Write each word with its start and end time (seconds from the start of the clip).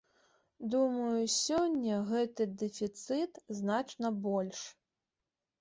Думаю, 0.75 1.19
сёння 1.33 1.99
гэты 2.13 2.43
дэфіцыт 2.63 3.31
значна 3.59 4.07
больш. 4.25 4.65